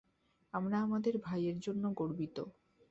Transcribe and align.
আমরা 0.53 0.77
আমাদের 0.81 1.13
ভাইয়ের 1.17 1.57
জন্য 1.59 1.83
গর্বিত। 1.93 2.37